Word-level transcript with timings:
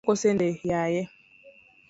Aluoko 0.03 0.15
sande 0.21 0.47
yaye. 0.71 1.01